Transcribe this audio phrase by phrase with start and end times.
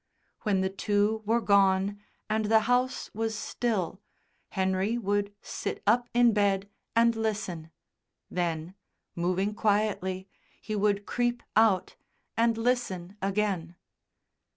[0.41, 4.01] When the two were gone and the house was still,
[4.49, 7.69] Henry would sit up in bed and listen;
[8.27, 8.73] then,
[9.15, 10.27] moving quietly,
[10.59, 11.97] he would creep out
[12.35, 13.75] and listen again.